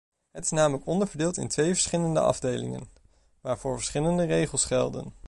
[0.31, 2.89] Het is namelijk onderverdeeld in twee verschillende afdelingen,
[3.41, 5.13] waarvoor verschillende regels gelden.